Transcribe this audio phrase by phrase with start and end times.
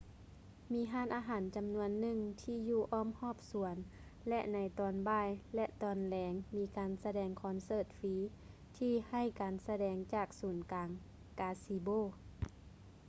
[0.73, 3.75] ມີຮ້ານອາຫານຈຳນວນໜຶ່ງທີ່ຢູ່ອ້ອມຮອບສວນ
[4.29, 8.15] ແລະ ໃນຕອນບ່າຍ ແລະ ຕອນແລງມີການສະແດງຄອນເສີດຟຼີ
[8.77, 10.89] ທີ່ໃຫ້ການສະແດງຈາກສູນກາງ
[11.39, 11.87] ກາຊິໂບ